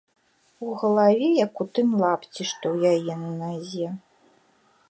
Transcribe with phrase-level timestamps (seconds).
[0.67, 3.87] У галаве, як у тым лапці, што ў яе на назе.